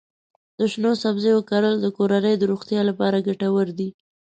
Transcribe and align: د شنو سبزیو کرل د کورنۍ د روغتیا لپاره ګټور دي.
د 0.57 0.59
شنو 0.71 0.91
سبزیو 1.03 1.39
کرل 1.49 1.75
د 1.81 1.87
کورنۍ 1.97 2.35
د 2.37 2.43
روغتیا 2.51 2.81
لپاره 2.89 3.23
ګټور 3.27 3.67
دي. 3.79 3.89